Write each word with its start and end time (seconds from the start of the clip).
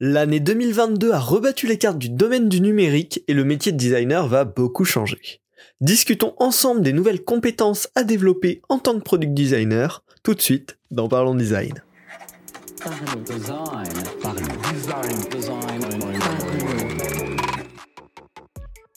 L'année 0.00 0.38
2022 0.38 1.10
a 1.10 1.18
rebattu 1.18 1.66
les 1.66 1.76
cartes 1.76 1.98
du 1.98 2.08
domaine 2.08 2.48
du 2.48 2.60
numérique 2.60 3.24
et 3.26 3.34
le 3.34 3.42
métier 3.42 3.72
de 3.72 3.76
designer 3.76 4.28
va 4.28 4.44
beaucoup 4.44 4.84
changer. 4.84 5.40
Discutons 5.80 6.34
ensemble 6.36 6.82
des 6.82 6.92
nouvelles 6.92 7.24
compétences 7.24 7.88
à 7.96 8.04
développer 8.04 8.62
en 8.68 8.78
tant 8.78 8.94
que 8.96 9.02
product 9.02 9.34
designer, 9.34 10.04
tout 10.22 10.34
de 10.34 10.40
suite 10.40 10.78
dans 10.92 11.08
Parlons 11.08 11.34
Design. 11.34 11.82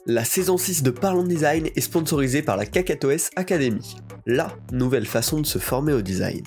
La 0.05 0.23
saison 0.23 0.57
6 0.59 0.83
de 0.83 0.91
Parlons 0.91 1.23
Design 1.23 1.67
est 1.75 1.81
sponsorisée 1.81 2.43
par 2.43 2.57
la 2.57 2.67
Kakatoes 2.67 3.31
Academy, 3.35 3.95
la 4.27 4.55
nouvelle 4.71 5.07
façon 5.07 5.39
de 5.39 5.47
se 5.47 5.57
former 5.57 5.93
au 5.93 6.03
design. 6.03 6.43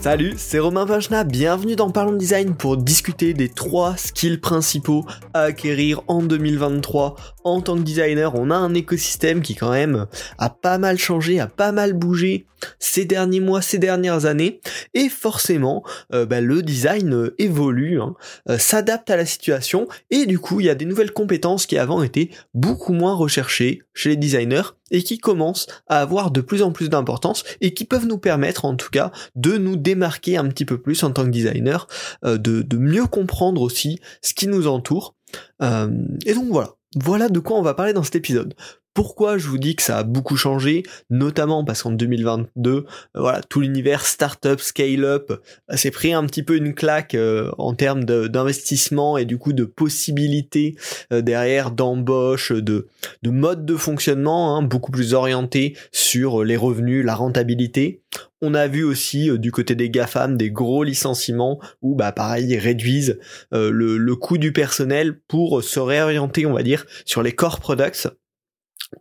Salut, 0.00 0.34
c'est 0.36 0.60
Romain 0.60 0.84
Vachna, 0.84 1.24
bienvenue 1.24 1.74
dans 1.74 1.90
Parlons 1.90 2.12
Design 2.12 2.54
pour 2.54 2.76
discuter 2.76 3.34
des 3.34 3.48
trois 3.48 3.96
skills 3.96 4.38
principaux 4.38 5.04
à 5.34 5.42
acquérir 5.42 6.02
en 6.06 6.22
2023 6.22 7.16
en 7.48 7.60
tant 7.60 7.76
que 7.76 7.82
designer. 7.82 8.34
On 8.34 8.50
a 8.50 8.56
un 8.56 8.74
écosystème 8.74 9.42
qui 9.42 9.54
quand 9.54 9.70
même 9.70 10.06
a 10.38 10.50
pas 10.50 10.78
mal 10.78 10.98
changé, 10.98 11.40
a 11.40 11.46
pas 11.46 11.72
mal 11.72 11.92
bougé 11.92 12.46
ces 12.78 13.04
derniers 13.04 13.40
mois, 13.40 13.62
ces 13.62 13.78
dernières 13.78 14.26
années, 14.26 14.60
et 14.94 15.08
forcément 15.08 15.84
euh, 16.12 16.26
bah, 16.26 16.40
le 16.40 16.62
design 16.62 17.12
euh, 17.14 17.34
évolue, 17.38 18.00
hein, 18.00 18.14
euh, 18.48 18.58
s'adapte 18.58 19.10
à 19.10 19.16
la 19.16 19.26
situation, 19.26 19.88
et 20.10 20.26
du 20.26 20.38
coup 20.38 20.60
il 20.60 20.66
y 20.66 20.70
a 20.70 20.74
des 20.74 20.84
nouvelles 20.84 21.12
compétences 21.12 21.66
qui 21.66 21.78
avant 21.78 22.02
étaient 22.02 22.30
beaucoup 22.54 22.92
moins 22.92 23.14
recherchées 23.14 23.82
chez 23.94 24.10
les 24.10 24.16
designers 24.16 24.74
et 24.90 25.02
qui 25.02 25.18
commencent 25.18 25.66
à 25.86 26.00
avoir 26.00 26.30
de 26.30 26.40
plus 26.40 26.62
en 26.62 26.72
plus 26.72 26.88
d'importance 26.88 27.44
et 27.60 27.74
qui 27.74 27.84
peuvent 27.84 28.06
nous 28.06 28.18
permettre 28.18 28.64
en 28.64 28.74
tout 28.74 28.90
cas 28.90 29.12
de 29.34 29.58
nous 29.58 29.76
démarquer 29.76 30.36
un 30.36 30.48
petit 30.48 30.64
peu 30.64 30.80
plus 30.80 31.02
en 31.02 31.10
tant 31.10 31.24
que 31.24 31.30
designer, 31.30 31.86
de, 32.24 32.36
de, 32.36 32.76
mieux 32.78 33.06
comprendre 33.06 33.60
aussi 33.60 34.00
ce 34.22 34.32
qui 34.32 34.46
nous 34.46 34.66
entoure. 34.66 35.14
et 35.60 36.34
donc 36.34 36.46
voilà, 36.48 36.77
voilà 36.96 37.28
de 37.28 37.38
quoi 37.38 37.58
on 37.58 37.62
va 37.62 37.74
parler 37.74 37.92
dans 37.92 38.02
cet 38.02 38.16
épisode. 38.16 38.54
Pourquoi 38.98 39.38
je 39.38 39.46
vous 39.46 39.58
dis 39.58 39.76
que 39.76 39.82
ça 39.84 39.98
a 39.98 40.02
beaucoup 40.02 40.36
changé, 40.36 40.82
notamment 41.08 41.64
parce 41.64 41.84
qu'en 41.84 41.92
2022, 41.92 42.70
euh, 42.70 42.84
voilà, 43.14 43.42
tout 43.42 43.60
l'univers 43.60 44.04
startup, 44.04 44.58
scale-up 44.58 45.30
euh, 45.30 45.76
s'est 45.76 45.92
pris 45.92 46.12
un 46.12 46.24
petit 46.24 46.42
peu 46.42 46.56
une 46.56 46.74
claque 46.74 47.14
euh, 47.14 47.52
en 47.58 47.74
termes 47.74 48.02
d'investissement 48.02 49.16
et 49.16 49.24
du 49.24 49.38
coup 49.38 49.52
de 49.52 49.64
possibilités 49.64 50.74
derrière 51.12 51.70
d'embauche, 51.70 52.50
de, 52.50 52.88
de 53.22 53.30
mode 53.30 53.64
de 53.64 53.76
fonctionnement, 53.76 54.56
hein, 54.56 54.62
beaucoup 54.62 54.90
plus 54.90 55.14
orienté 55.14 55.76
sur 55.92 56.42
les 56.42 56.56
revenus, 56.56 57.04
la 57.04 57.14
rentabilité. 57.14 58.02
On 58.40 58.54
a 58.54 58.68
vu 58.68 58.84
aussi 58.84 59.30
du 59.38 59.50
côté 59.50 59.74
des 59.74 59.90
GAFAM 59.90 60.36
des 60.36 60.50
gros 60.50 60.84
licenciements 60.84 61.60
où 61.82 61.94
bah 61.94 62.12
pareil 62.12 62.46
ils 62.46 62.58
réduisent 62.58 63.18
le, 63.52 63.96
le 63.96 64.16
coût 64.16 64.38
du 64.38 64.52
personnel 64.52 65.18
pour 65.26 65.62
se 65.62 65.80
réorienter 65.80 66.46
on 66.46 66.52
va 66.52 66.62
dire 66.62 66.86
sur 67.04 67.22
les 67.22 67.32
core 67.32 67.60
products 67.60 68.08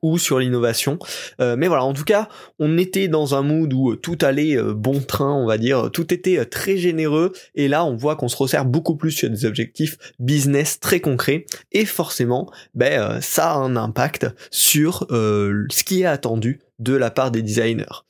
ou 0.02 0.18
sur 0.18 0.40
l'innovation. 0.40 1.00
Euh, 1.40 1.56
mais 1.58 1.68
voilà, 1.68 1.84
en 1.84 1.94
tout 1.94 2.04
cas, 2.04 2.28
on 2.60 2.78
était 2.78 3.08
dans 3.08 3.36
un 3.36 3.42
mood 3.42 3.72
où 3.74 3.92
euh, 3.92 3.96
tout 3.96 4.18
allait 4.22 4.58
euh, 4.58 4.74
bon 4.74 5.00
train, 5.00 5.34
on 5.34 5.46
va 5.46 5.58
dire, 5.58 5.90
tout 5.92 6.14
était 6.14 6.46
très 6.46 6.78
généreux, 6.78 7.34
et 7.56 7.68
là 7.68 7.86
on 7.86 7.96
voit 7.96 8.16
qu'on 8.16 8.28
se 8.28 8.38
resserre 8.38 8.66
beaucoup 8.66 8.96
plus 8.96 9.12
sur 9.12 9.30
des 9.30 9.46
objectifs 9.46 9.98
business 10.20 10.80
très 10.80 11.00
concrets, 11.00 11.46
et 11.72 11.86
forcément, 11.86 12.52
ben, 12.74 13.20
ça 13.22 13.52
a 13.52 13.56
un 13.56 13.76
impact 13.76 14.28
sur 14.52 15.08
ce 15.10 15.84
qui 15.84 16.02
est 16.02 16.06
attendu 16.06 16.60
de 16.80 16.94
la 16.94 17.12
part 17.12 17.32
des 17.32 17.42
designers. 17.42 18.04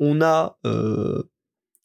On 0.00 0.20
a 0.20 0.58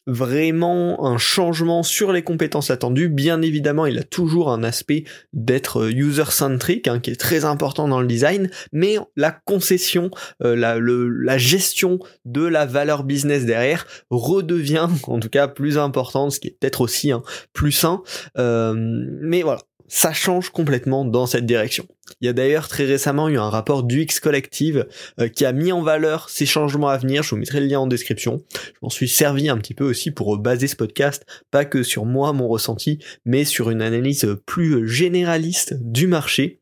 vraiment 0.07 1.05
un 1.05 1.17
changement 1.17 1.83
sur 1.83 2.11
les 2.11 2.23
compétences 2.23 2.71
attendues. 2.71 3.09
Bien 3.09 3.41
évidemment, 3.41 3.85
il 3.85 3.99
a 3.99 4.03
toujours 4.03 4.51
un 4.51 4.63
aspect 4.63 5.03
d'être 5.33 5.83
euh, 5.83 5.91
user-centric, 5.91 6.87
hein, 6.87 6.99
qui 6.99 7.11
est 7.11 7.19
très 7.19 7.45
important 7.45 7.87
dans 7.87 8.01
le 8.01 8.07
design, 8.07 8.49
mais 8.71 8.97
la 9.15 9.31
concession, 9.31 10.09
euh, 10.43 10.55
la, 10.55 11.37
gestion 11.37 11.99
de 12.25 12.43
la 12.43 12.65
valeur 12.65 13.03
business 13.03 13.45
derrière 13.45 13.85
redevient 14.09 14.87
en 15.07 15.19
tout 15.19 15.29
cas 15.29 15.47
plus 15.47 15.77
importante, 15.77 16.31
ce 16.31 16.39
qui 16.39 16.47
est 16.47 16.57
peut-être 16.59 16.81
aussi 16.81 17.11
hein, 17.11 17.21
plus 17.53 17.71
sain. 17.71 18.01
Euh, 18.37 18.73
mais 18.75 19.43
voilà, 19.43 19.61
ça 19.91 20.13
change 20.13 20.51
complètement 20.51 21.03
dans 21.03 21.25
cette 21.25 21.45
direction. 21.45 21.85
Il 22.21 22.25
y 22.25 22.29
a 22.29 22.33
d'ailleurs 22.33 22.69
très 22.69 22.85
récemment 22.85 23.27
eu 23.27 23.37
un 23.37 23.49
rapport 23.49 23.83
du 23.83 24.03
X 24.03 24.21
Collective 24.21 24.87
euh, 25.19 25.27
qui 25.27 25.43
a 25.43 25.51
mis 25.51 25.73
en 25.73 25.81
valeur 25.81 26.29
ces 26.29 26.45
changements 26.45 26.87
à 26.87 26.97
venir. 26.97 27.23
Je 27.23 27.31
vous 27.31 27.35
mettrai 27.35 27.59
le 27.59 27.65
lien 27.65 27.81
en 27.81 27.87
description. 27.87 28.41
Je 28.53 28.79
m'en 28.81 28.89
suis 28.89 29.09
servi 29.09 29.49
un 29.49 29.57
petit 29.57 29.73
peu 29.73 29.83
aussi 29.83 30.11
pour 30.11 30.37
baser 30.37 30.67
ce 30.67 30.77
podcast, 30.77 31.25
pas 31.51 31.65
que 31.65 31.83
sur 31.83 32.05
moi, 32.05 32.31
mon 32.31 32.47
ressenti, 32.47 32.99
mais 33.25 33.43
sur 33.43 33.69
une 33.69 33.81
analyse 33.81 34.37
plus 34.45 34.87
généraliste 34.87 35.75
du 35.81 36.07
marché. 36.07 36.61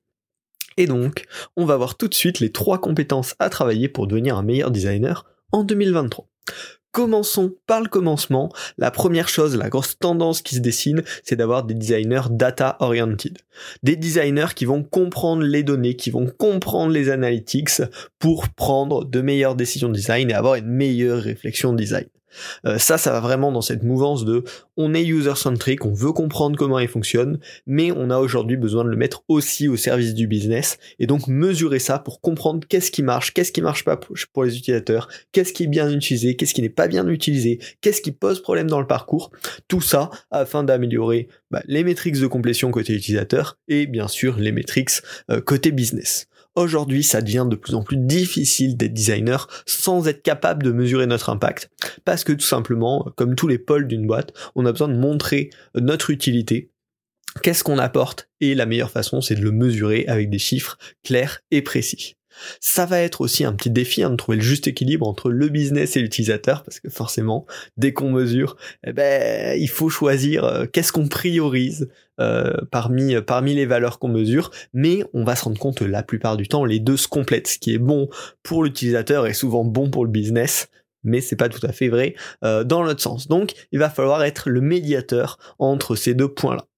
Et 0.78 0.88
donc, 0.88 1.26
on 1.56 1.66
va 1.66 1.78
voir 1.78 1.98
tout 1.98 2.08
de 2.08 2.16
suite 2.16 2.40
les 2.40 2.52
trois 2.52 2.82
compétences 2.82 3.36
à 3.38 3.50
travailler 3.52 3.90
pour 3.90 4.08
devenir 4.08 4.38
un 4.38 4.44
meilleur 4.44 4.72
designer 4.72 5.26
en 5.52 5.64
2023. 5.64 6.28
Commençons 6.92 7.54
par 7.68 7.82
le 7.82 7.88
commencement. 7.88 8.52
La 8.80 8.90
première 8.90 9.30
chose, 9.30 9.56
la 9.56 9.70
grosse 9.70 10.00
tendance 10.00 10.42
qui 10.42 10.56
se 10.56 10.60
dessine, 10.60 11.04
c'est 11.24 11.36
d'avoir 11.36 11.64
des 11.64 11.76
designers 11.76 12.30
data 12.32 12.78
oriented. 12.80 13.38
Des 13.84 13.96
designers 13.96 14.54
qui 14.56 14.66
vont 14.66 14.84
comprendre 14.84 15.44
les 15.44 15.62
données, 15.62 15.96
qui 15.96 16.10
vont 16.10 16.28
comprendre 16.28 16.92
les 16.92 17.10
analytics 17.10 17.84
pour 18.18 18.50
prendre 18.50 19.06
de 19.06 19.22
meilleures 19.22 19.56
décisions 19.56 19.90
de 19.90 19.94
design 19.94 20.32
et 20.32 20.34
avoir 20.34 20.56
une 20.56 20.68
meilleure 20.68 21.22
réflexion 21.22 21.74
de 21.74 21.78
design. 21.78 22.06
Euh, 22.66 22.78
ça, 22.78 22.98
ça 22.98 23.12
va 23.12 23.20
vraiment 23.20 23.52
dans 23.52 23.62
cette 23.62 23.84
mouvance 23.84 24.26
de 24.26 24.44
on 24.78 24.94
est 24.94 25.04
user-centric, 25.04 25.86
on 25.86 25.94
veut 25.94 26.14
comprendre 26.14 26.58
comment 26.58 26.80
il 26.80 26.88
fonctionne, 26.88 27.40
mais 27.68 27.92
on 27.92 28.10
a 28.10 28.18
aujourd'hui 28.18 28.58
besoin 28.58 28.84
de 28.84 28.90
le 28.90 28.96
mettre 28.96 29.24
aussi 29.28 29.68
au 29.68 29.76
service 29.76 30.14
du 30.14 30.28
business, 30.28 30.78
et 31.00 31.08
donc 31.08 31.28
mesurer 31.28 31.80
ça 31.80 32.00
pour 32.00 32.22
comprendre 32.22 32.66
qu'est-ce 32.68 32.92
qui 32.92 33.04
marche, 33.04 33.34
qu'est-ce 33.34 33.52
qui 33.52 33.62
marche 33.62 33.84
pas 33.84 33.98
pour 33.98 34.44
les 34.44 34.58
utilisateurs, 34.58 35.10
qu'est-ce 35.32 35.54
qui 35.54 35.64
est 35.64 35.68
bien 35.68 35.92
utilisé, 35.92 36.36
qu'est-ce 36.36 36.54
qui 36.54 36.62
n'est 36.62 36.70
pas 36.70 36.88
bien 36.88 37.08
utilisé, 37.08 37.60
qu'est-ce 37.82 38.02
qui 38.02 38.12
pose 38.12 38.42
problème 38.42 38.68
dans 38.68 38.80
le 38.80 38.88
parcours, 38.88 39.32
tout 39.68 39.82
ça 39.82 40.10
afin 40.32 40.64
d'améliorer 40.64 41.28
bah, 41.52 41.62
les 41.66 41.84
métriques 41.84 42.20
de 42.20 42.28
complétion 42.28 42.72
côté 42.72 42.94
utilisateur 42.94 43.58
et 43.68 43.86
bien 43.86 44.08
sûr 44.08 44.38
les 44.38 44.52
métriques 44.52 44.92
euh, 45.30 45.42
côté 45.42 45.72
business. 45.72 46.29
Aujourd'hui, 46.56 47.04
ça 47.04 47.22
devient 47.22 47.48
de 47.50 47.56
plus 47.56 47.76
en 47.76 47.84
plus 47.84 47.98
difficile 47.98 48.76
d'être 48.76 48.94
designer 48.94 49.48
sans 49.66 50.08
être 50.08 50.22
capable 50.22 50.64
de 50.64 50.72
mesurer 50.72 51.08
notre 51.08 51.30
impact. 51.30 51.70
Parce 52.06 52.24
que 52.24 52.34
tout 52.34 52.46
simplement, 52.46 53.12
comme 53.16 53.36
tous 53.36 53.48
les 53.48 53.60
pôles 53.60 53.88
d'une 53.88 54.08
boîte, 54.08 54.34
on 54.56 54.66
a 54.66 54.72
besoin 54.72 54.88
de 54.88 54.98
montrer 54.98 55.52
notre 55.76 56.10
utilité, 56.10 56.72
qu'est-ce 57.44 57.64
qu'on 57.64 57.78
apporte, 57.78 58.30
et 58.42 58.56
la 58.56 58.66
meilleure 58.66 58.92
façon, 58.92 59.22
c'est 59.22 59.36
de 59.36 59.42
le 59.42 59.52
mesurer 59.52 60.06
avec 60.08 60.30
des 60.30 60.40
chiffres 60.40 60.78
clairs 61.04 61.42
et 61.52 61.62
précis. 61.62 62.16
Ça 62.60 62.86
va 62.86 63.00
être 63.00 63.22
aussi 63.22 63.44
un 63.44 63.54
petit 63.54 63.70
défi 63.70 64.04
hein, 64.04 64.10
de 64.10 64.16
trouver 64.16 64.38
le 64.38 64.44
juste 64.44 64.68
équilibre 64.68 65.08
entre 65.08 65.30
le 65.30 65.50
business 65.50 65.96
et 65.98 66.02
l'utilisateur, 66.02 66.64
parce 66.64 66.80
que 66.80 66.90
forcément, 66.90 67.46
dès 67.78 67.94
qu'on 67.94 68.12
mesure, 68.12 68.56
eh 68.86 68.94
ben, 68.94 69.60
il 69.60 69.70
faut 69.70 69.90
choisir 69.90 70.44
euh, 70.44 70.66
qu'est-ce 70.66 70.92
qu'on 70.92 71.08
priorise 71.08 71.90
euh, 72.20 72.54
parmi, 72.72 73.20
parmi 73.22 73.56
les 73.56 73.66
valeurs 73.66 74.00
qu'on 74.00 74.10
mesure, 74.10 74.52
mais 74.74 75.04
on 75.14 75.24
va 75.24 75.36
se 75.36 75.46
rendre 75.46 75.60
compte 75.60 75.82
la 75.82 76.04
plupart 76.04 76.38
du 76.38 76.48
temps, 76.48 76.66
les 76.66 76.80
deux 76.80 76.98
se 76.98 77.08
complètent. 77.08 77.48
Ce 77.48 77.60
qui 77.60 77.74
est 77.74 77.80
bon 77.80 78.10
pour 78.44 78.64
l'utilisateur 78.64 79.26
est 79.28 79.34
souvent 79.34 79.64
bon 79.64 79.90
pour 79.90 80.06
le 80.06 80.12
business, 80.12 80.70
mais 81.04 81.22
c'est 81.22 81.36
pas 81.36 81.50
tout 81.50 81.66
à 81.66 81.72
fait 81.72 81.88
vrai 81.88 82.16
euh, 82.44 82.64
dans 82.64 82.84
l'autre 82.84 83.02
sens. 83.02 83.28
Donc, 83.28 83.54
il 83.72 83.80
va 83.80 83.90
falloir 83.90 84.24
être 84.24 84.50
le 84.50 84.62
médiateur 84.62 85.38
entre 85.60 85.96
ces 85.96 86.14
deux 86.14 86.28
points-là 86.28 86.69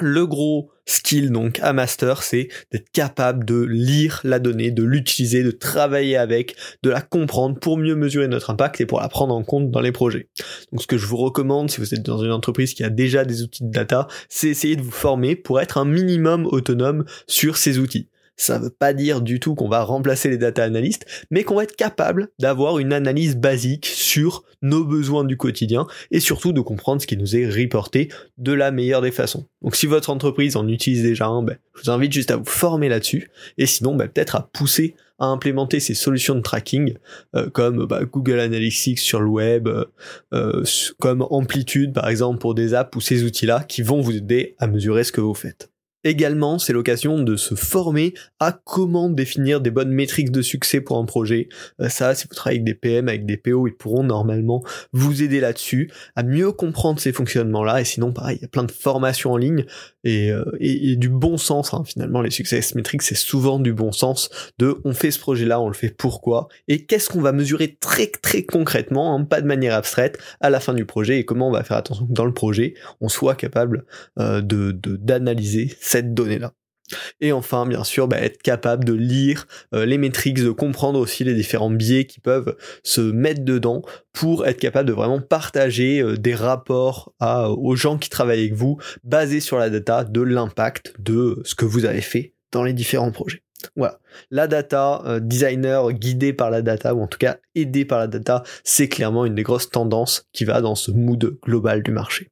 le 0.00 0.26
gros 0.26 0.70
skill 0.86 1.30
donc 1.30 1.58
à 1.62 1.72
master, 1.72 2.22
c'est 2.22 2.48
d'être 2.72 2.90
capable 2.90 3.44
de 3.44 3.60
lire 3.60 4.20
la 4.24 4.38
donnée, 4.38 4.70
de 4.70 4.82
l'utiliser, 4.82 5.42
de 5.42 5.50
travailler 5.50 6.16
avec, 6.16 6.56
de 6.82 6.90
la 6.90 7.00
comprendre 7.00 7.58
pour 7.58 7.76
mieux 7.76 7.94
mesurer 7.94 8.28
notre 8.28 8.50
impact 8.50 8.80
et 8.80 8.86
pour 8.86 9.00
la 9.00 9.08
prendre 9.08 9.34
en 9.34 9.44
compte 9.44 9.70
dans 9.70 9.80
les 9.80 9.92
projets. 9.92 10.28
Donc 10.72 10.82
ce 10.82 10.86
que 10.86 10.98
je 10.98 11.06
vous 11.06 11.16
recommande 11.16 11.70
si 11.70 11.80
vous 11.80 11.94
êtes 11.94 12.02
dans 12.02 12.22
une 12.22 12.32
entreprise 12.32 12.74
qui 12.74 12.84
a 12.84 12.90
déjà 12.90 13.24
des 13.24 13.42
outils 13.42 13.64
de 13.64 13.70
data, 13.70 14.08
c'est 14.28 14.48
essayer 14.48 14.76
de 14.76 14.82
vous 14.82 14.90
former 14.90 15.36
pour 15.36 15.60
être 15.60 15.78
un 15.78 15.84
minimum 15.84 16.46
autonome 16.46 17.04
sur 17.26 17.56
ces 17.56 17.78
outils. 17.78 18.08
Ça 18.40 18.58
ne 18.58 18.64
veut 18.64 18.70
pas 18.70 18.94
dire 18.94 19.20
du 19.20 19.38
tout 19.38 19.54
qu'on 19.54 19.68
va 19.68 19.82
remplacer 19.82 20.30
les 20.30 20.38
data 20.38 20.64
analystes, 20.64 21.04
mais 21.30 21.44
qu'on 21.44 21.56
va 21.56 21.64
être 21.64 21.76
capable 21.76 22.28
d'avoir 22.38 22.78
une 22.78 22.94
analyse 22.94 23.36
basique 23.36 23.84
sur 23.84 24.44
nos 24.62 24.82
besoins 24.82 25.24
du 25.24 25.36
quotidien 25.36 25.86
et 26.10 26.20
surtout 26.20 26.54
de 26.54 26.62
comprendre 26.62 27.02
ce 27.02 27.06
qui 27.06 27.18
nous 27.18 27.36
est 27.36 27.46
reporté 27.46 28.08
de 28.38 28.52
la 28.54 28.70
meilleure 28.70 29.02
des 29.02 29.10
façons. 29.10 29.46
Donc 29.60 29.76
si 29.76 29.86
votre 29.86 30.08
entreprise 30.08 30.56
en 30.56 30.66
utilise 30.68 31.02
déjà 31.02 31.26
un, 31.26 31.42
ben, 31.42 31.58
je 31.74 31.82
vous 31.82 31.90
invite 31.90 32.12
juste 32.12 32.30
à 32.30 32.36
vous 32.36 32.46
former 32.46 32.88
là-dessus 32.88 33.30
et 33.58 33.66
sinon 33.66 33.94
ben, 33.94 34.08
peut-être 34.08 34.36
à 34.36 34.48
pousser 34.54 34.94
à 35.18 35.26
implémenter 35.26 35.78
ces 35.78 35.92
solutions 35.92 36.34
de 36.34 36.40
tracking 36.40 36.94
euh, 37.36 37.50
comme 37.50 37.84
bah, 37.84 38.06
Google 38.10 38.40
Analytics 38.40 39.00
sur 39.00 39.20
le 39.20 39.28
web, 39.28 39.68
euh, 39.68 39.84
euh, 40.32 40.64
comme 40.98 41.26
Amplitude 41.28 41.92
par 41.92 42.08
exemple 42.08 42.38
pour 42.38 42.54
des 42.54 42.72
apps 42.72 42.96
ou 42.96 43.02
ces 43.02 43.22
outils-là 43.22 43.64
qui 43.68 43.82
vont 43.82 44.00
vous 44.00 44.16
aider 44.16 44.54
à 44.58 44.66
mesurer 44.66 45.04
ce 45.04 45.12
que 45.12 45.20
vous 45.20 45.34
faites. 45.34 45.70
Également, 46.02 46.58
c'est 46.58 46.72
l'occasion 46.72 47.18
de 47.22 47.36
se 47.36 47.54
former 47.54 48.14
à 48.38 48.52
comment 48.52 49.10
définir 49.10 49.60
des 49.60 49.70
bonnes 49.70 49.90
métriques 49.90 50.30
de 50.30 50.40
succès 50.40 50.80
pour 50.80 50.96
un 50.96 51.04
projet. 51.04 51.48
Euh, 51.80 51.90
ça, 51.90 52.14
si 52.14 52.26
vous 52.26 52.34
travaillez 52.34 52.60
avec 52.60 52.64
des 52.64 52.74
PM, 52.74 53.08
avec 53.08 53.26
des 53.26 53.36
PO, 53.36 53.66
ils 53.66 53.74
pourront 53.74 54.02
normalement 54.02 54.64
vous 54.92 55.22
aider 55.22 55.40
là-dessus, 55.40 55.90
à 56.16 56.22
mieux 56.22 56.52
comprendre 56.52 57.00
ces 57.00 57.12
fonctionnements-là. 57.12 57.82
Et 57.82 57.84
sinon, 57.84 58.12
pareil, 58.12 58.38
il 58.38 58.42
y 58.42 58.44
a 58.46 58.48
plein 58.48 58.64
de 58.64 58.72
formations 58.72 59.32
en 59.32 59.36
ligne 59.36 59.66
et, 60.04 60.30
euh, 60.30 60.44
du 60.96 61.08
bon 61.08 61.36
sens. 61.36 61.74
Hein. 61.74 61.82
Finalement, 61.86 62.22
les 62.22 62.30
succès 62.30 62.60
métriques, 62.74 63.02
c'est 63.02 63.14
souvent 63.14 63.58
du 63.58 63.72
bon 63.72 63.92
sens 63.92 64.30
de 64.58 64.80
on 64.84 64.92
fait 64.92 65.10
ce 65.10 65.18
projet-là, 65.18 65.60
on 65.60 65.68
le 65.68 65.74
fait 65.74 65.90
pourquoi, 65.90 66.48
et 66.68 66.84
qu'est-ce 66.84 67.10
qu'on 67.10 67.20
va 67.20 67.32
mesurer 67.32 67.76
très 67.80 68.06
très 68.06 68.42
concrètement, 68.44 69.14
hein, 69.14 69.24
pas 69.24 69.40
de 69.40 69.46
manière 69.46 69.74
abstraite, 69.74 70.18
à 70.40 70.50
la 70.50 70.60
fin 70.60 70.74
du 70.74 70.84
projet, 70.84 71.18
et 71.18 71.24
comment 71.24 71.48
on 71.48 71.52
va 71.52 71.64
faire 71.64 71.76
attention 71.76 72.06
que 72.06 72.12
dans 72.12 72.24
le 72.24 72.34
projet, 72.34 72.74
on 73.00 73.08
soit 73.08 73.34
capable 73.34 73.84
euh, 74.18 74.40
de 74.40 74.72
d'analyser 74.72 75.74
cette 75.80 76.14
donnée-là. 76.14 76.52
Et 77.20 77.32
enfin, 77.32 77.66
bien 77.66 77.84
sûr, 77.84 78.08
bah, 78.08 78.18
être 78.20 78.42
capable 78.42 78.84
de 78.84 78.92
lire 78.92 79.46
euh, 79.74 79.84
les 79.86 79.98
métriques, 79.98 80.42
de 80.42 80.50
comprendre 80.50 80.98
aussi 80.98 81.24
les 81.24 81.34
différents 81.34 81.70
biais 81.70 82.04
qui 82.04 82.20
peuvent 82.20 82.56
se 82.82 83.00
mettre 83.00 83.44
dedans 83.44 83.82
pour 84.12 84.46
être 84.46 84.58
capable 84.58 84.88
de 84.88 84.94
vraiment 84.94 85.20
partager 85.20 86.00
euh, 86.00 86.16
des 86.16 86.34
rapports 86.34 87.12
aux 87.20 87.76
gens 87.76 87.98
qui 87.98 88.08
travaillent 88.08 88.40
avec 88.40 88.54
vous 88.54 88.78
basés 89.04 89.40
sur 89.40 89.58
la 89.58 89.70
data 89.70 90.04
de 90.04 90.20
l'impact 90.20 90.94
de 90.98 91.40
ce 91.44 91.54
que 91.54 91.64
vous 91.64 91.84
avez 91.84 92.00
fait 92.00 92.34
dans 92.52 92.64
les 92.64 92.72
différents 92.72 93.12
projets. 93.12 93.42
Voilà. 93.76 93.98
La 94.30 94.46
data, 94.46 95.02
euh, 95.04 95.20
designer 95.20 95.92
guidé 95.92 96.32
par 96.32 96.50
la 96.50 96.62
data, 96.62 96.94
ou 96.94 97.02
en 97.02 97.06
tout 97.06 97.18
cas 97.18 97.38
aidé 97.54 97.84
par 97.84 97.98
la 97.98 98.06
data, 98.06 98.42
c'est 98.64 98.88
clairement 98.88 99.26
une 99.26 99.34
des 99.34 99.42
grosses 99.42 99.70
tendances 99.70 100.26
qui 100.32 100.44
va 100.44 100.60
dans 100.60 100.74
ce 100.74 100.90
mood 100.90 101.38
global 101.42 101.82
du 101.82 101.92
marché. 101.92 102.30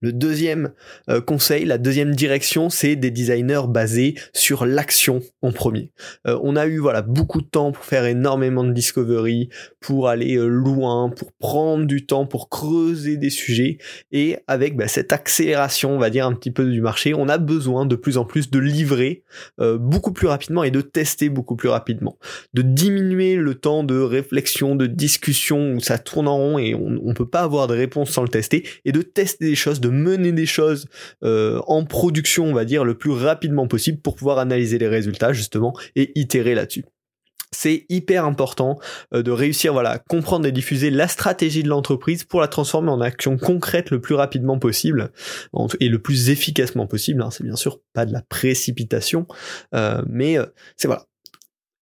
Le 0.00 0.12
deuxième 0.12 0.70
euh, 1.10 1.20
conseil, 1.20 1.64
la 1.64 1.76
deuxième 1.76 2.14
direction, 2.14 2.70
c'est 2.70 2.94
des 2.94 3.10
designers 3.10 3.66
basés 3.68 4.14
sur 4.32 4.64
l'action 4.64 5.20
en 5.42 5.50
premier. 5.50 5.90
Euh, 6.28 6.38
on 6.44 6.54
a 6.54 6.68
eu 6.68 6.78
voilà 6.78 7.02
beaucoup 7.02 7.40
de 7.40 7.46
temps 7.46 7.72
pour 7.72 7.84
faire 7.84 8.04
énormément 8.04 8.62
de 8.62 8.72
discovery, 8.72 9.48
pour 9.80 10.08
aller 10.08 10.36
euh, 10.36 10.46
loin, 10.46 11.10
pour 11.10 11.32
prendre 11.32 11.84
du 11.84 12.06
temps, 12.06 12.26
pour 12.26 12.48
creuser 12.48 13.16
des 13.16 13.30
sujets. 13.30 13.78
Et 14.12 14.36
avec 14.46 14.76
bah, 14.76 14.86
cette 14.86 15.12
accélération, 15.12 15.96
on 15.96 15.98
va 15.98 16.10
dire 16.10 16.26
un 16.26 16.34
petit 16.34 16.52
peu 16.52 16.70
du 16.70 16.80
marché, 16.80 17.12
on 17.12 17.28
a 17.28 17.38
besoin 17.38 17.84
de 17.84 17.96
plus 17.96 18.18
en 18.18 18.24
plus 18.24 18.50
de 18.50 18.58
livrer 18.58 19.24
beaucoup 19.58 20.12
plus 20.12 20.26
rapidement 20.26 20.64
et 20.64 20.70
de 20.70 20.80
tester 20.80 21.28
beaucoup 21.28 21.56
plus 21.56 21.68
rapidement, 21.68 22.18
de 22.54 22.62
diminuer 22.62 23.36
le 23.36 23.54
temps 23.54 23.82
de 23.82 23.98
réflexion, 23.98 24.76
de 24.76 24.86
discussion 24.86 25.72
où 25.72 25.80
ça 25.80 25.98
tourne 25.98 26.28
en 26.28 26.36
rond 26.36 26.58
et 26.58 26.74
on, 26.74 27.00
on 27.04 27.14
peut 27.14 27.28
pas 27.28 27.40
avoir 27.40 27.66
de 27.66 27.74
réponse 27.74 28.10
sans 28.10 28.22
le 28.22 28.28
tester, 28.28 28.66
et 28.84 28.92
de 28.92 29.02
tester 29.02 29.46
des 29.46 29.54
choses, 29.54 29.80
de 29.80 29.87
mener 29.90 30.32
des 30.32 30.46
choses 30.46 30.86
euh, 31.24 31.60
en 31.66 31.84
production, 31.84 32.44
on 32.44 32.54
va 32.54 32.64
dire, 32.64 32.84
le 32.84 32.96
plus 32.96 33.10
rapidement 33.10 33.66
possible 33.68 34.00
pour 34.00 34.16
pouvoir 34.16 34.38
analyser 34.38 34.78
les 34.78 34.88
résultats 34.88 35.32
justement 35.32 35.74
et 35.96 36.12
itérer 36.18 36.54
là-dessus 36.54 36.84
c'est 37.50 37.86
hyper 37.88 38.26
important 38.26 38.78
euh, 39.14 39.22
de 39.22 39.30
réussir 39.30 39.72
voilà 39.72 39.90
à 39.92 39.98
comprendre 39.98 40.46
et 40.46 40.52
diffuser 40.52 40.90
la 40.90 41.08
stratégie 41.08 41.62
de 41.62 41.68
l'entreprise 41.68 42.24
pour 42.24 42.42
la 42.42 42.48
transformer 42.48 42.90
en 42.90 43.00
action 43.00 43.38
concrète 43.38 43.90
le 43.90 44.02
plus 44.02 44.14
rapidement 44.14 44.58
possible 44.58 45.10
et 45.80 45.88
le 45.88 45.98
plus 45.98 46.28
efficacement 46.28 46.86
possible 46.86 47.22
hein. 47.22 47.30
c'est 47.30 47.44
bien 47.44 47.56
sûr 47.56 47.80
pas 47.94 48.04
de 48.04 48.12
la 48.12 48.20
précipitation 48.20 49.26
euh, 49.74 50.02
mais 50.06 50.36
c'est 50.76 50.88
voilà 50.88 51.06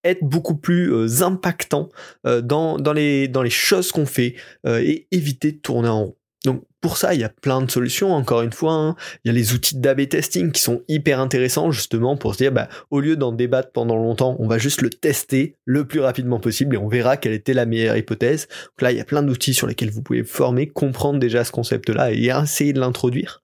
être 0.05 0.23
beaucoup 0.23 0.56
plus 0.56 1.25
impactant 1.25 1.88
dans, 2.23 2.79
dans, 2.79 2.93
les, 2.93 3.26
dans 3.26 3.43
les 3.43 3.50
choses 3.50 3.91
qu'on 3.91 4.06
fait 4.06 4.37
et 4.64 5.08
éviter 5.11 5.50
de 5.50 5.58
tourner 5.58 5.88
en 5.88 6.05
rond. 6.05 6.17
Donc 6.44 6.62
pour 6.87 6.99
ça, 6.99 7.15
il 7.15 7.21
y 7.21 7.25
a 7.25 7.29
plein 7.29 7.62
de 7.62 7.69
solutions, 7.69 8.15
encore 8.15 8.43
une 8.43 8.53
fois. 8.53 8.73
Hein. 8.73 8.94
Il 9.25 9.29
y 9.29 9.31
a 9.31 9.35
les 9.35 9.55
outils 9.55 9.77
d'AB 9.77 10.09
testing 10.09 10.53
qui 10.53 10.62
sont 10.62 10.83
hyper 10.87 11.19
intéressants 11.19 11.73
justement 11.73 12.17
pour 12.17 12.35
se 12.35 12.38
dire, 12.38 12.53
bah, 12.53 12.69
au 12.93 13.00
lieu 13.00 13.17
d'en 13.17 13.33
débattre 13.33 13.73
pendant 13.73 13.97
longtemps, 13.97 14.37
on 14.38 14.47
va 14.47 14.59
juste 14.59 14.83
le 14.83 14.91
tester 14.91 15.56
le 15.65 15.85
plus 15.85 15.99
rapidement 15.99 16.38
possible 16.38 16.77
et 16.77 16.79
on 16.79 16.87
verra 16.87 17.17
quelle 17.17 17.33
était 17.33 17.55
la 17.55 17.67
meilleure 17.67 17.97
hypothèse. 17.97 18.47
Donc 18.47 18.83
là, 18.83 18.93
il 18.93 18.99
y 18.99 19.00
a 19.00 19.05
plein 19.05 19.25
d'outils 19.25 19.53
sur 19.53 19.67
lesquels 19.67 19.91
vous 19.91 20.00
pouvez 20.00 20.23
former, 20.23 20.69
comprendre 20.69 21.19
déjà 21.19 21.43
ce 21.43 21.50
concept-là 21.50 22.12
et 22.12 22.27
essayer 22.27 22.73
de 22.73 22.79
l'introduire. 22.79 23.43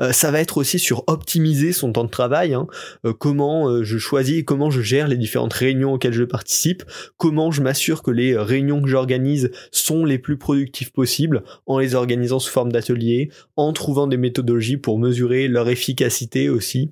Euh, 0.00 0.12
ça 0.12 0.30
va 0.30 0.40
être 0.40 0.56
aussi 0.58 0.78
sur 0.78 1.04
optimiser 1.06 1.72
son 1.72 1.92
temps 1.92 2.04
de 2.04 2.10
travail, 2.10 2.54
hein. 2.54 2.66
euh, 3.04 3.12
comment 3.12 3.68
euh, 3.68 3.84
je 3.84 3.98
choisis 3.98 4.42
comment 4.44 4.70
je 4.70 4.80
gère 4.80 5.08
les 5.08 5.16
différentes 5.16 5.52
réunions 5.52 5.94
auxquelles 5.94 6.12
je 6.12 6.24
participe, 6.24 6.82
comment 7.16 7.50
je 7.50 7.62
m'assure 7.62 8.02
que 8.02 8.10
les 8.10 8.36
réunions 8.36 8.82
que 8.82 8.88
j'organise 8.88 9.50
sont 9.70 10.04
les 10.04 10.18
plus 10.18 10.36
productives 10.36 10.92
possibles 10.92 11.42
en 11.66 11.78
les 11.78 11.94
organisant 11.94 12.38
sous 12.38 12.50
forme 12.50 12.72
d'ateliers, 12.72 13.30
en 13.56 13.72
trouvant 13.72 14.06
des 14.06 14.16
méthodologies 14.16 14.76
pour 14.76 14.98
mesurer 14.98 15.48
leur 15.48 15.68
efficacité 15.68 16.48
aussi, 16.48 16.90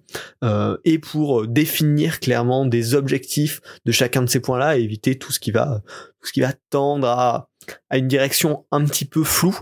et 0.85 0.99
pour 0.99 1.47
définir 1.47 2.21
clairement 2.21 2.67
des 2.67 2.95
objectifs 2.95 3.61
de 3.85 3.93
chacun 3.93 4.23
de 4.23 4.29
ces 4.29 4.41
points-là 4.41 4.77
éviter 4.77 5.17
tout 5.17 5.33
ce 5.33 5.41
qui 5.41 5.51
va, 5.51 5.83
tout 6.21 6.27
ce 6.27 6.33
qui 6.33 6.41
va 6.41 6.53
tendre 6.71 7.09
à 7.09 7.49
une 7.93 8.09
direction 8.09 8.65
un 8.71 8.85
petit 8.85 9.05
peu 9.05 9.25
floue 9.25 9.59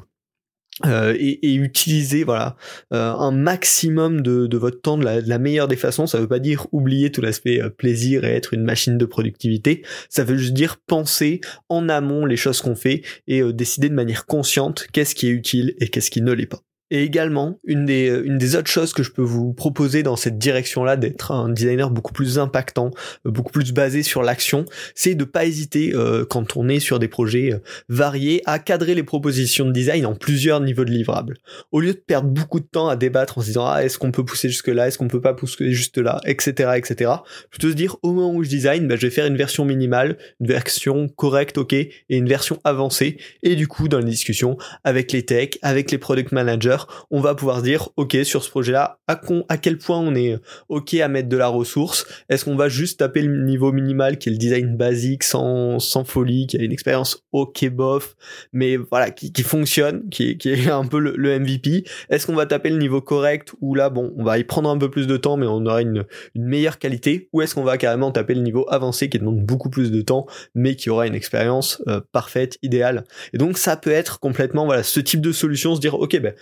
euh, 0.87 1.15
et, 1.19 1.55
utiliser 1.55 2.25
voilà 2.25 2.57
euh, 2.93 3.13
un 3.13 3.33
maximum 3.33 4.23
de, 4.23 4.57
votre 4.57 4.81
temps 4.81 4.97
de 4.97 5.05
la, 5.05 5.39
meilleure 5.39 5.69
des 5.69 5.77
façons. 5.77 6.07
Ça 6.07 6.19
veut 6.19 6.29
pas 6.29 6.39
dire 6.39 6.67
oublier 6.73 7.13
tout 7.13 7.21
l'aspect 7.21 7.61
euh, 7.61 7.69
plaisir 7.69 8.25
et 8.25 8.35
être 8.35 8.55
une 8.55 8.65
machine 8.65 8.97
de 8.97 9.05
productivité. 9.05 9.83
Ça 10.09 10.25
veut 10.25 10.37
juste 10.37 10.55
dire 10.55 10.79
penser 10.87 11.41
en 11.69 11.89
amont 11.89 12.25
les 12.25 12.37
choses 12.37 12.63
qu'on 12.63 12.77
fait 12.77 13.03
et 13.27 13.43
décider 13.53 13.89
de 13.89 13.95
manière 13.95 14.27
consciente 14.27 14.87
qu'est-ce 14.93 15.15
qui 15.15 15.27
est 15.27 15.31
utile 15.31 15.75
et 15.81 15.89
qu'est-ce 15.89 16.11
qui 16.11 16.23
ne 16.23 16.33
l'est 16.33 16.47
pas. 16.47 16.63
Et 16.91 17.05
également, 17.05 17.59
une 17.65 17.85
des, 17.87 18.09
euh, 18.09 18.25
une 18.25 18.39
des 18.39 18.57
autres 18.57 18.71
choses 18.71 18.93
que 18.93 19.03
je 19.03 19.13
peux 19.13 19.23
vous 19.23 19.53
proposer 19.53 20.03
dans 20.03 20.17
cette 20.17 20.39
direction-là, 20.39 20.97
d'être 20.97 21.31
un 21.31 21.49
designer 21.49 21.91
beaucoup 21.91 22.13
plus 22.13 22.39
impactant, 22.39 22.91
euh, 23.27 23.31
beaucoup 23.31 23.53
plus 23.53 23.73
basé 23.73 24.03
sur 24.03 24.23
l'action, 24.23 24.65
c'est 24.95 25.15
de 25.15 25.25
pas 25.25 25.45
hésiter, 25.45 25.93
euh, 25.95 26.25
quand 26.25 26.57
on 26.57 26.69
est 26.69 26.81
sur 26.81 26.99
des 26.99 27.09
projets 27.09 27.61
variés, 27.89 28.43
à 28.45 28.59
cadrer 28.59 28.95
les 28.95 29.03
propositions 29.03 29.67
de 29.67 29.73
design 29.73 30.05
en 30.05 30.15
plusieurs 30.15 30.61
niveaux 30.61 30.85
de 30.85 30.91
livrables. 30.91 31.37
Au 31.71 31.81
lieu 31.81 31.93
de 31.93 31.99
perdre 31.99 32.29
beaucoup 32.29 32.59
de 32.59 32.67
temps 32.67 32.89
à 32.89 32.97
débattre 32.97 33.39
en 33.39 33.41
se 33.41 33.47
disant, 33.47 33.67
ah, 33.67 33.85
est-ce 33.85 33.99
qu'on 33.99 34.11
peut 34.11 34.25
pousser 34.25 34.49
jusque 34.49 34.69
là, 34.69 34.89
est-ce 34.89 34.99
qu'on 34.99 35.09
peut 35.09 35.21
pas 35.21 35.35
pousser 35.35 35.71
juste 35.73 35.99
là, 35.99 36.21
etc., 36.25 36.73
etc., 36.77 37.13
plutôt 37.51 37.71
se 37.71 37.75
dire, 37.75 37.97
au 38.03 38.13
moment 38.13 38.35
où 38.35 38.43
je 38.43 38.49
design, 38.49 38.89
bah, 38.89 38.97
je 38.97 39.03
vais 39.03 39.11
faire 39.11 39.27
une 39.27 39.37
version 39.37 39.65
minimale, 39.65 40.19
une 40.41 40.49
version 40.49 41.09
correcte, 41.09 41.59
ok, 41.59 41.73
et 41.73 41.93
une 42.09 42.29
version 42.29 42.59
avancée, 42.65 43.19
et 43.43 43.55
du 43.55 43.69
coup, 43.69 43.89
dans 43.89 43.99
les 43.99 44.05
discussions 44.05 44.59
avec 44.83 45.13
les 45.13 45.25
techs, 45.25 45.59
avec 45.63 45.91
les 45.93 45.99
product 45.99 46.33
managers, 46.33 46.80
on 47.11 47.21
va 47.21 47.35
pouvoir 47.35 47.63
dire, 47.63 47.89
ok, 47.97 48.17
sur 48.25 48.45
ce 48.45 48.51
projet-là, 48.51 48.99
à, 49.07 49.57
quel 49.59 49.79
point 49.79 49.99
on 49.99 50.15
est 50.15 50.39
ok 50.69 50.95
à 50.95 51.09
mettre 51.09 51.29
de 51.29 51.37
la 51.37 51.49
ressource. 51.49 52.07
Est-ce 52.29 52.45
qu'on 52.45 52.57
va 52.57 52.69
juste 52.69 53.01
taper 53.01 53.23
le 53.23 53.45
niveau 53.45 53.73
minimal 53.73 54.19
qui 54.19 54.29
est 54.29 54.33
le 54.33 54.39
design 54.39 54.77
basique 54.77 55.25
sans, 55.25 55.79
folie, 56.05 56.47
qui 56.47 56.57
a 56.57 56.63
une 56.63 56.73
expérience 56.73 57.25
ok 57.33 57.69
bof, 57.71 58.17
mais 58.53 58.77
voilà, 58.77 59.11
qui, 59.11 59.43
fonctionne, 59.43 60.09
qui, 60.11 60.37
est 60.45 60.69
un 60.69 60.85
peu 60.85 60.99
le, 60.99 61.39
MVP 61.41 61.85
Est-ce 62.09 62.27
qu'on 62.27 62.35
va 62.35 62.47
taper 62.47 62.71
le 62.71 62.79
niveau 62.79 63.01
correct 63.01 63.53
ou 63.61 63.75
là, 63.75 63.91
bon, 63.91 64.13
on 64.17 64.25
va 64.25 64.39
y 64.39 64.45
prendre 64.45 64.69
un 64.69 64.79
peu 64.79 64.91
plus 64.91 65.07
de 65.07 65.17
temps, 65.17 65.37
mais 65.37 65.47
on 65.47 65.65
aura 65.67 65.83
une, 65.83 66.05
meilleure 66.35 66.79
qualité 66.79 67.29
Ou 67.33 67.43
est-ce 67.43 67.55
qu'on 67.55 67.65
va 67.65 67.79
carrément 67.79 68.11
taper 68.11 68.35
le 68.35 68.43
niveau 68.43 68.67
avancé 68.69 69.09
qui 69.09 69.19
demande 69.19 69.45
beaucoup 69.45 69.71
plus 69.71 69.91
de 69.91 70.03
temps, 70.03 70.27
mais 70.55 70.77
qui 70.77 70.91
aura 70.91 71.07
une 71.07 71.15
expérience 71.15 71.83
euh, 71.89 72.01
parfaite, 72.13 72.59
idéale. 72.63 73.05
Et 73.33 73.39
donc 73.39 73.59
ça 73.59 73.77
peut 73.77 73.91
être 73.91 74.21
complètement 74.21 74.67
voilà 74.67 74.83
ce 74.83 75.01
type 75.01 75.21
de 75.21 75.33
solution, 75.33 75.75
se 75.75 75.81
dire 75.81 75.95
ok 75.95 76.21
ben 76.21 76.35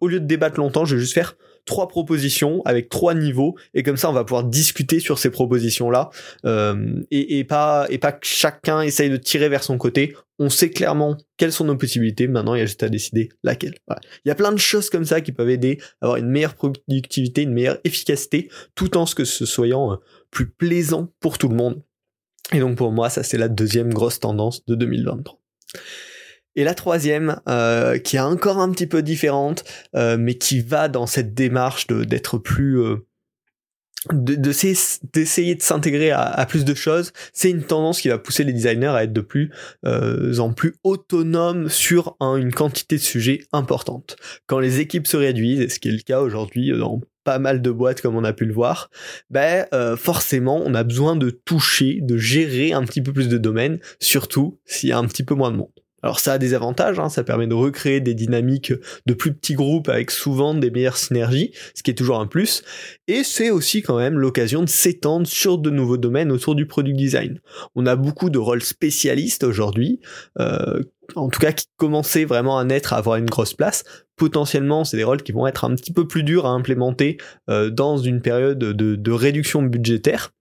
au, 0.00 0.08
lieu 0.08 0.20
de 0.20 0.26
débattre 0.26 0.58
longtemps, 0.58 0.84
je 0.84 0.94
vais 0.94 1.00
juste 1.00 1.14
faire 1.14 1.36
trois 1.64 1.88
propositions 1.88 2.62
avec 2.64 2.88
trois 2.88 3.14
niveaux. 3.14 3.56
Et 3.74 3.82
comme 3.82 3.96
ça 3.96 4.08
on 4.08 4.12
va 4.12 4.24
pouvoir 4.24 4.44
discuter 4.44 5.00
sur 5.00 5.18
ces 5.18 5.30
propositions 5.30 5.90
là 5.90 6.10
euh, 6.46 7.02
et, 7.10 7.44
pas 7.44 7.86
et 7.90 7.98
pas 7.98 8.12
que 8.12 8.26
chacun 8.26 8.80
essaye 8.80 9.10
de 9.10 9.16
tirer 9.16 9.48
vers 9.48 9.62
son 9.62 9.76
côté. 9.76 10.14
On 10.38 10.48
sait 10.48 10.70
clairement 10.70 11.16
quelles 11.36 11.52
sont 11.52 11.64
nos 11.64 11.76
possibilités. 11.76 12.28
Maintenant 12.28 12.54
il 12.54 12.58
y 12.58 12.62
a 12.62 12.66
juste 12.66 12.82
à 12.82 12.88
décider 12.88 13.30
laquelle. 13.42 13.74
Il 14.24 14.28
y 14.28 14.30
a 14.30 14.34
plein 14.34 14.52
de 14.52 14.58
choses 14.58 14.88
comme 14.88 15.04
ça 15.04 15.20
qui 15.20 15.32
peuvent 15.32 15.50
aider 15.50 15.78
à 16.00 16.06
avoir 16.06 16.16
une 16.16 16.28
meilleure 16.28 16.54
productivité 16.54 17.42
une 17.42 17.52
meilleure 17.52 17.78
efficacité 17.84 18.48
tout 18.74 18.96
en 18.96 19.04
ce 19.04 19.14
que 19.14 19.24
ce 19.24 19.44
soyant 19.44 19.92
euh, 19.92 19.96
plus 20.30 20.48
plaisant 20.48 21.12
pour 21.20 21.36
tout 21.38 21.48
le 21.48 21.56
monde. 21.56 21.82
Et 22.52 22.60
donc 22.60 22.76
pour 22.76 22.92
moi 22.92 23.10
ça 23.10 23.22
c'est 23.22 23.38
la 23.38 23.48
deuxième 23.48 23.92
grosse 23.92 24.20
tendance 24.20 24.64
de 24.66 24.76
2023 24.76 25.38
et 26.56 26.64
la 26.64 26.74
troisième, 26.74 27.40
euh, 27.48 27.98
qui 27.98 28.16
est 28.16 28.20
encore 28.20 28.58
un 28.58 28.70
petit 28.72 28.86
peu 28.86 29.02
différente, 29.02 29.64
euh, 29.94 30.16
mais 30.18 30.34
qui 30.34 30.60
va 30.60 30.88
dans 30.88 31.06
cette 31.06 31.34
démarche 31.34 31.86
d'être 31.86 32.38
plus... 32.38 32.80
Euh, 32.80 33.06
d'essayer 34.12 34.76
de, 35.56 35.62
s'intégrer 35.62 36.12
à, 36.12 36.46
plus 36.48 36.64
de 36.64 36.74
choses, 36.74 37.12
c'est 37.32 37.50
une 37.50 37.64
tendance 37.64 38.00
qui 38.00 38.08
va 38.08 38.18
pousser 38.18 38.44
les 38.44 38.52
designers 38.52 38.94
à 38.94 39.02
être 39.02 39.12
de 39.12 39.20
plus 39.20 39.50
en 39.82 40.52
plus 40.52 40.76
autonomes 40.84 41.68
sur 41.68 42.14
une 42.20 42.52
quantité 42.52 42.98
de 42.98 43.00
sujets 43.00 43.40
importante. 43.50 44.14
Quand 44.46 44.60
les 44.60 44.78
équipes 44.78 45.08
se 45.08 45.16
réduisent, 45.16 45.60
et 45.60 45.68
ce 45.68 45.80
qui 45.80 45.88
est 45.88 45.92
le 45.92 46.02
cas 46.02 46.20
aujourd'hui 46.20 46.70
dans 46.70 47.00
pas 47.24 47.40
mal 47.40 47.60
de 47.60 47.70
boîtes 47.72 48.00
comme 48.00 48.14
on 48.14 48.22
a 48.22 48.32
pu 48.32 48.44
le 48.44 48.54
voir, 48.54 48.90
ben 49.28 49.66
forcément 49.96 50.62
on 50.64 50.74
a 50.76 50.84
besoin 50.84 51.16
de 51.16 51.30
toucher, 51.30 51.98
de 52.00 52.16
gérer 52.16 52.74
un 52.74 52.84
petit 52.84 53.02
peu 53.02 53.12
plus 53.12 53.28
de 53.28 53.38
domaines, 53.38 53.80
surtout 53.98 54.60
s'il 54.66 54.90
y 54.90 54.92
a 54.92 54.98
un 54.98 55.06
petit 55.06 55.24
peu 55.24 55.34
moins 55.34 55.50
de 55.50 55.56
monde. 55.56 55.85
Alors 56.02 56.20
ça 56.20 56.34
a 56.34 56.38
des 56.38 56.54
avantages, 56.54 56.98
hein, 56.98 57.08
ça 57.08 57.24
permet 57.24 57.46
de 57.46 57.54
recréer 57.54 58.00
des 58.00 58.14
dynamiques 58.14 58.72
de 59.06 59.14
plus 59.14 59.32
petits 59.32 59.54
groupes 59.54 59.88
avec 59.88 60.10
souvent 60.10 60.54
des 60.54 60.70
meilleures 60.70 60.98
synergies, 60.98 61.52
ce 61.74 61.82
qui 61.82 61.90
est 61.90 61.94
toujours 61.94 62.20
un 62.20 62.26
plus, 62.26 62.62
et 63.08 63.24
c'est 63.24 63.50
aussi 63.50 63.82
quand 63.82 63.96
même 63.96 64.18
l'occasion 64.18 64.62
de 64.62 64.68
s'étendre 64.68 65.26
sur 65.26 65.58
de 65.58 65.70
nouveaux 65.70 65.96
domaines 65.96 66.30
autour 66.30 66.54
du 66.54 66.66
product 66.66 66.96
design. 66.96 67.40
On 67.74 67.86
a 67.86 67.96
beaucoup 67.96 68.30
de 68.30 68.38
rôles 68.38 68.62
spécialistes 68.62 69.42
aujourd'hui, 69.42 70.00
euh, 70.38 70.82
en 71.14 71.28
tout 71.28 71.40
cas 71.40 71.52
qui 71.52 71.66
commençaient 71.76 72.24
vraiment 72.24 72.58
à 72.58 72.64
naître, 72.64 72.92
à 72.92 72.98
avoir 72.98 73.16
une 73.16 73.26
grosse 73.26 73.54
place. 73.54 73.84
Potentiellement, 74.16 74.84
c'est 74.84 74.96
des 74.96 75.04
rôles 75.04 75.22
qui 75.22 75.32
vont 75.32 75.46
être 75.46 75.64
un 75.64 75.74
petit 75.74 75.92
peu 75.92 76.06
plus 76.06 76.22
durs 76.22 76.46
à 76.46 76.50
implémenter 76.50 77.18
euh, 77.48 77.70
dans 77.70 77.96
une 77.96 78.20
période 78.20 78.58
de, 78.58 79.12
réduction 79.12 79.62
budgétaire. 79.62 80.32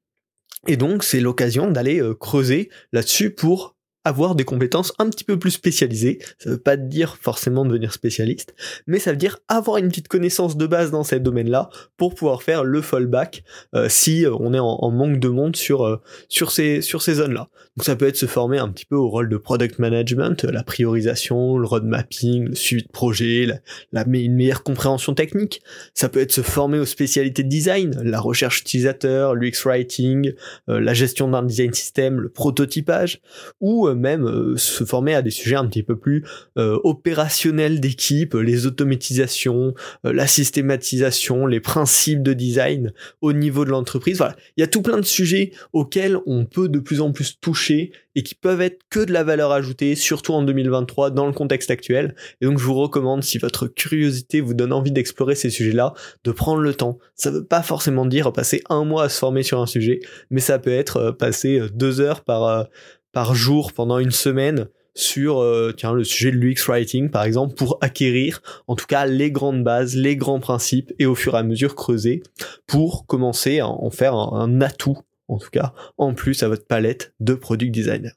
Et 0.68 0.78
donc, 0.78 1.04
c'est 1.04 1.20
l'occasion 1.20 1.70
d'aller 1.70 2.02
euh, 2.02 2.16
creuser 2.16 2.70
là-dessus 2.92 3.32
pour 3.32 3.75
avoir 4.06 4.36
des 4.36 4.46
compétences 4.46 4.94
un 5.00 5.10
petit 5.10 5.24
peu 5.24 5.38
plus 5.38 5.52
spécialisées. 5.52 6.20
Ça 6.38 6.52
veut 6.52 6.58
pas 6.58 6.78
dire 6.78 7.18
forcément 7.20 7.66
devenir 7.66 7.92
spécialiste, 7.92 8.54
mais 8.88 9.00
ça 9.00 9.12
veut 9.12 9.18
dire 9.18 9.40
avoir 9.48 9.78
une 9.78 9.90
petite 9.90 10.08
connaissance 10.08 10.56
de 10.56 10.68
base 10.68 10.92
dans 10.92 11.04
ces 11.04 11.20
domaines-là 11.20 11.70
pour 11.98 12.14
pouvoir 12.14 12.44
faire 12.44 12.64
le 12.64 12.82
fallback 12.82 13.44
euh, 13.74 13.88
si 13.90 14.26
euh, 14.26 14.36
on 14.40 14.54
est 14.54 14.60
en, 14.60 14.92
manque 14.92 15.20
de 15.20 15.28
monde 15.28 15.56
sur 15.56 15.86
euh, 15.86 15.98
sur 16.30 16.52
ces 16.52 16.82
sur 16.82 17.02
ces 17.02 17.16
zones-là. 17.16 17.50
Donc 17.76 17.84
ça 17.84 17.96
peut 17.96 18.08
être 18.08 18.16
se 18.16 18.28
former 18.28 18.60
un 18.60 18.70
petit 18.70 18.86
peu 18.86 18.96
au 18.96 19.10
rôle 19.10 19.28
de 19.28 19.38
product 19.38 19.80
management, 19.80 20.44
la 20.44 20.64
priorisation, 20.64 21.58
le 21.58 21.68
road 21.68 21.84
mapping, 21.84 22.50
le 22.50 22.56
suivi 22.56 22.84
de 22.84 22.90
projet, 22.90 23.46
la, 23.46 23.60
la 23.92 24.06
une 24.06 24.36
meilleure 24.36 24.64
compréhension 24.64 25.16
technique. 25.16 25.62
Ça 25.94 26.08
peut 26.08 26.22
être 26.22 26.32
se 26.32 26.42
former 26.42 26.80
aux 26.80 26.86
spécialités 26.86 27.44
de 27.44 27.50
design, 27.50 28.00
la 28.04 28.20
recherche 28.20 28.62
utilisateur, 28.62 29.36
l'UX 29.36 29.66
writing, 29.66 30.32
la 30.68 30.94
gestion 30.94 31.28
d'un 31.28 31.44
design 31.44 31.74
system, 31.74 32.22
le 32.22 32.30
prototypage, 32.30 33.20
ou 33.60 33.90
même 33.96 34.26
euh, 34.26 34.58
se 34.58 34.84
former 34.84 35.16
à 35.16 35.22
des 35.22 35.30
sujets 35.32 35.56
un 35.56 35.66
petit 35.68 35.84
peu 35.84 35.98
plus 35.98 36.24
euh, 36.58 36.78
opérationnels 36.84 37.80
d'équipe, 37.80 38.34
les 38.34 38.66
automatisations, 38.66 39.74
euh, 40.06 40.14
la 40.14 40.28
systématisation, 40.28 41.48
les 41.48 41.60
principes 41.60 42.24
de 42.24 42.34
design 42.34 42.94
au 43.22 43.34
niveau 43.34 43.66
de 43.66 43.72
l'entreprise. 43.72 44.18
Voilà, 44.18 44.36
il 44.58 44.62
y 44.62 44.64
a 44.64 44.68
tout 44.68 44.82
plein 44.82 44.98
de 44.98 45.06
sujets 45.06 45.52
auxquels 45.74 46.18
on 46.26 46.46
peut 46.46 46.70
de 46.70 46.80
plus 46.80 47.02
en 47.02 47.12
plus 47.12 47.40
toucher 47.40 47.92
et 48.16 48.24
qui 48.24 48.36
peuvent 48.36 48.62
être 48.62 48.80
que 48.90 49.02
de 49.02 49.12
la 49.12 49.24
valeur 49.24 49.52
ajoutée, 49.52 49.96
surtout 49.96 50.34
en 50.34 50.42
2023 50.44 51.10
dans 51.10 51.28
le 51.28 51.34
contexte 51.34 51.70
actuel. 51.70 52.16
Et 52.40 52.46
donc 52.46 52.60
je 52.60 52.64
vous 52.64 52.76
recommande, 52.76 53.24
si 53.24 53.38
votre 53.38 53.68
curiosité 53.68 54.40
vous 54.40 54.54
donne 54.54 54.72
envie 54.72 54.92
d'explorer 54.92 55.36
ces 55.36 55.50
sujets-là, 55.50 55.94
de 56.24 56.32
prendre 56.32 56.62
le 56.62 56.74
temps. 56.74 56.98
Ça 57.16 57.30
veut 57.30 57.44
pas 57.44 57.62
forcément 57.62 58.06
dire 58.06 58.32
passer 58.32 58.62
un 58.70 58.86
mois 58.86 59.04
à 59.04 59.10
se 59.10 59.20
former 59.20 59.44
sur 59.44 59.62
un 59.62 59.66
sujet, 59.66 60.00
mais 60.30 60.40
ça 60.40 60.60
peut 60.60 60.72
être 60.72 61.12
passer 61.12 61.62
deux 61.74 62.00
heures 62.00 62.24
par 62.24 62.68
par 63.16 63.34
jour 63.34 63.72
pendant 63.72 63.98
une 63.98 64.12
semaine 64.12 64.68
sur 64.94 65.40
euh, 65.40 65.74
le 65.94 66.04
sujet 66.04 66.32
de 66.32 66.36
l'UX 66.36 66.68
Writing 66.68 67.10
par 67.10 67.24
exemple 67.24 67.56
pour 67.56 67.78
acquérir 67.80 68.42
en 68.68 68.76
tout 68.76 68.88
cas 68.88 69.06
les 69.06 69.32
grandes 69.32 69.64
bases, 69.64 69.96
les 69.96 70.18
grands 70.18 70.42
principes 70.42 70.92
et 71.00 71.06
au 71.06 71.16
fur 71.16 71.34
et 71.34 71.38
à 71.38 71.44
mesure 71.44 71.76
creuser 71.76 72.24
pour 72.68 73.06
commencer 73.06 73.60
à 73.60 73.70
en 73.70 73.90
faire 73.90 74.16
un, 74.16 74.60
atout 74.60 74.98
en 75.30 75.38
tout 75.38 75.50
cas 75.50 75.74
en 75.98 76.14
plus 76.14 76.44
à 76.44 76.50
votre 76.50 76.68
palette 76.68 77.14
de 77.22 77.36
product 77.36 77.74
designer. 77.74 78.12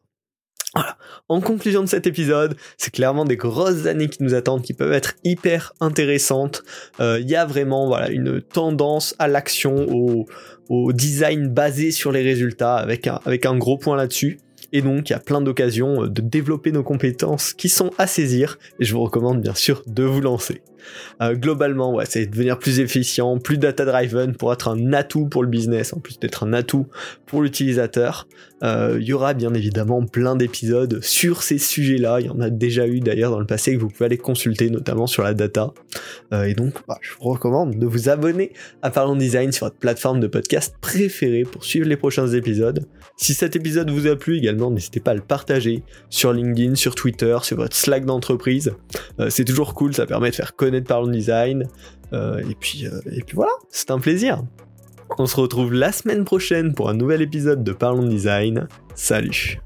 Voilà. 0.74 0.98
En 1.28 1.40
conclusion 1.40 1.82
de 1.82 1.88
cet 1.88 2.08
épisode, 2.08 2.56
c'est 2.76 2.92
clairement 2.92 3.24
des 3.24 3.36
grosses 3.36 3.86
années 3.86 4.08
qui 4.08 4.24
nous 4.24 4.34
attendent, 4.34 4.62
qui 4.62 4.74
peuvent 4.74 4.92
être 4.92 5.14
hyper 5.22 5.72
intéressantes. 5.80 6.62
Euh, 7.00 7.20
il 7.20 7.30
y 7.30 7.36
a 7.36 7.46
vraiment 7.46 7.86
voilà 7.86 8.10
une 8.10 8.42
tendance 8.42 9.14
à 9.20 9.28
l'action, 9.28 9.86
au, 10.68 10.92
design 10.92 11.48
basé 11.48 11.90
sur 11.92 12.12
les 12.12 12.22
résultats, 12.22 12.76
avec 12.76 13.46
un 13.46 13.56
gros 13.56 13.78
point 13.78 13.96
là-dessus. 13.96 14.38
Et 14.72 14.82
donc, 14.82 15.10
il 15.10 15.12
y 15.12 15.16
a 15.16 15.20
plein 15.20 15.40
d'occasions 15.40 16.04
euh, 16.04 16.08
de 16.08 16.20
développer 16.20 16.72
nos 16.72 16.82
compétences 16.82 17.52
qui 17.52 17.68
sont 17.68 17.90
à 17.98 18.06
saisir. 18.06 18.58
Et 18.80 18.84
je 18.84 18.92
vous 18.92 19.02
recommande 19.02 19.40
bien 19.40 19.54
sûr 19.54 19.82
de 19.86 20.02
vous 20.02 20.20
lancer. 20.20 20.62
Euh, 21.20 21.34
globalement, 21.34 21.94
ouais, 21.94 22.04
c'est 22.06 22.26
devenir 22.26 22.58
plus 22.58 22.80
efficient, 22.80 23.38
plus 23.38 23.58
data-driven 23.58 24.34
pour 24.34 24.52
être 24.52 24.68
un 24.68 24.92
atout 24.92 25.26
pour 25.26 25.42
le 25.42 25.48
business, 25.48 25.92
en 25.92 26.00
plus 26.00 26.18
d'être 26.18 26.44
un 26.44 26.52
atout 26.52 26.86
pour 27.26 27.42
l'utilisateur. 27.42 28.26
Euh, 28.62 28.98
il 29.00 29.06
y 29.06 29.12
aura 29.12 29.34
bien 29.34 29.54
évidemment 29.54 30.04
plein 30.04 30.34
d'épisodes 30.34 31.00
sur 31.02 31.42
ces 31.42 31.58
sujets-là. 31.58 32.20
Il 32.20 32.26
y 32.26 32.30
en 32.30 32.40
a 32.40 32.50
déjà 32.50 32.86
eu 32.86 33.00
d'ailleurs 33.00 33.30
dans 33.30 33.40
le 33.40 33.46
passé 33.46 33.74
que 33.74 33.80
vous 33.80 33.88
pouvez 33.88 34.06
aller 34.06 34.18
consulter, 34.18 34.70
notamment 34.70 35.06
sur 35.06 35.22
la 35.22 35.34
data. 35.34 35.72
Euh, 36.32 36.44
et 36.44 36.54
donc, 36.54 36.74
bah, 36.88 36.98
je 37.00 37.10
vous 37.14 37.28
recommande 37.30 37.78
de 37.78 37.86
vous 37.86 38.08
abonner 38.08 38.52
à 38.82 38.90
Parlons 38.90 39.16
Design 39.16 39.52
sur 39.52 39.66
votre 39.66 39.78
plateforme 39.78 40.20
de 40.20 40.26
podcast 40.26 40.74
préférée 40.80 41.42
pour 41.42 41.64
suivre 41.64 41.88
les 41.88 41.96
prochains 41.96 42.28
épisodes. 42.28 42.84
Si 43.16 43.34
cet 43.34 43.56
épisode 43.56 43.90
vous 43.90 44.06
a 44.06 44.16
plu 44.16 44.36
également, 44.36 44.70
n'hésitez 44.70 45.00
pas 45.00 45.12
à 45.12 45.14
le 45.14 45.20
partager 45.20 45.82
sur 46.08 46.32
LinkedIn, 46.32 46.74
sur 46.74 46.94
Twitter, 46.94 47.36
sur 47.42 47.56
votre 47.56 47.76
Slack 47.76 48.04
d'entreprise. 48.04 48.72
c'est 49.28 49.44
toujours 49.44 49.74
cool, 49.74 49.94
ça 49.94 50.06
permet 50.06 50.30
de 50.30 50.34
faire 50.34 50.54
connaître 50.54 50.67
de 50.70 50.86
Parlons 50.86 51.10
Design. 51.10 51.64
Euh, 52.12 52.38
et, 52.48 52.54
puis, 52.54 52.86
euh, 52.86 53.00
et 53.10 53.22
puis 53.22 53.36
voilà, 53.36 53.52
c'est 53.70 53.90
un 53.90 53.98
plaisir. 53.98 54.42
On 55.18 55.26
se 55.26 55.36
retrouve 55.36 55.72
la 55.72 55.92
semaine 55.92 56.24
prochaine 56.24 56.74
pour 56.74 56.88
un 56.88 56.94
nouvel 56.94 57.22
épisode 57.22 57.64
de 57.64 57.72
Parlons 57.72 58.06
Design. 58.06 58.68
Salut 58.94 59.58